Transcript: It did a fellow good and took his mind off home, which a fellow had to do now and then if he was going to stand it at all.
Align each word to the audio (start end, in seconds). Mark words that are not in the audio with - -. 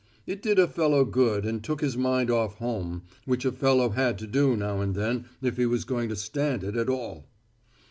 It 0.25 0.41
did 0.41 0.57
a 0.57 0.67
fellow 0.67 1.05
good 1.05 1.45
and 1.45 1.63
took 1.63 1.81
his 1.81 1.95
mind 1.95 2.31
off 2.31 2.55
home, 2.55 3.03
which 3.25 3.45
a 3.45 3.51
fellow 3.51 3.89
had 3.91 4.17
to 4.17 4.25
do 4.25 4.57
now 4.57 4.79
and 4.81 4.95
then 4.95 5.25
if 5.43 5.57
he 5.57 5.67
was 5.67 5.85
going 5.85 6.09
to 6.09 6.15
stand 6.15 6.63
it 6.63 6.75
at 6.75 6.89
all. 6.89 7.27